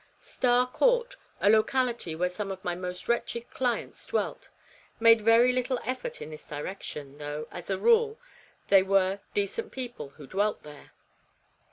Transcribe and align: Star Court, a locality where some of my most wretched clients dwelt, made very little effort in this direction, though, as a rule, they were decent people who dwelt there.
Star 0.19 0.65
Court, 0.65 1.15
a 1.41 1.47
locality 1.47 2.15
where 2.15 2.27
some 2.27 2.49
of 2.49 2.63
my 2.65 2.73
most 2.73 3.07
wretched 3.07 3.47
clients 3.51 4.07
dwelt, 4.07 4.49
made 4.99 5.21
very 5.21 5.53
little 5.53 5.79
effort 5.85 6.23
in 6.23 6.31
this 6.31 6.49
direction, 6.49 7.19
though, 7.19 7.47
as 7.51 7.69
a 7.69 7.77
rule, 7.77 8.19
they 8.69 8.81
were 8.81 9.19
decent 9.35 9.71
people 9.71 10.09
who 10.17 10.25
dwelt 10.25 10.63
there. 10.63 10.93